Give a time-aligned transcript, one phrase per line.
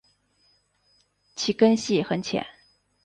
[1.35, 2.43] 其根系很浅。